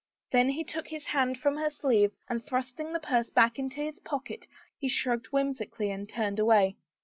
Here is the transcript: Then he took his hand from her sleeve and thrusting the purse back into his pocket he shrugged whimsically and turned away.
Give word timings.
Then 0.31 0.49
he 0.49 0.63
took 0.63 0.87
his 0.87 1.05
hand 1.05 1.37
from 1.37 1.57
her 1.57 1.69
sleeve 1.69 2.11
and 2.27 2.43
thrusting 2.43 2.91
the 2.91 2.99
purse 2.99 3.29
back 3.29 3.59
into 3.59 3.81
his 3.81 3.99
pocket 3.99 4.47
he 4.75 4.89
shrugged 4.89 5.27
whimsically 5.27 5.91
and 5.91 6.09
turned 6.09 6.39
away. 6.39 6.75